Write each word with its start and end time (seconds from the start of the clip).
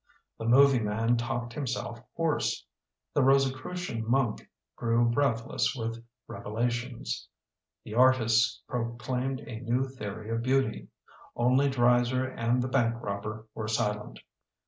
The 0.39 0.45
movie 0.45 0.79
man 0.79 1.15
talked 1.15 1.53
himself 1.53 2.01
hoarse. 2.15 2.65
The 3.13 3.21
Rosicru 3.21 3.77
cian 3.77 4.09
monk 4.09 4.49
grew 4.75 5.07
breathless 5.07 5.75
with 5.75 6.03
reve 6.27 6.47
lations. 6.47 7.27
The 7.83 7.93
artists 7.93 8.63
proclaimed 8.67 9.41
a 9.41 9.59
new 9.59 9.87
theory 9.87 10.31
of 10.31 10.41
beauty. 10.41 10.87
Only 11.35 11.69
Dreiser 11.69 12.25
and 12.27 12.63
the 12.63 12.67
bank 12.67 12.95
robber 12.99 13.45
were 13.53 13.67
silent. 13.67 14.21